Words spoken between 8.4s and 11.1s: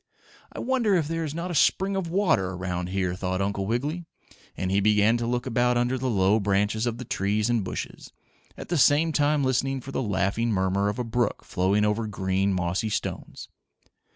at the same time listening for the laughing murmur of a